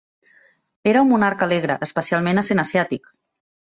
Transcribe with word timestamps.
Era 0.91 1.03
un 1.07 1.11
monarca 1.11 1.47
alegre, 1.49 1.77
especialment 1.89 2.43
essent 2.43 2.63
asiàtic. 2.65 3.07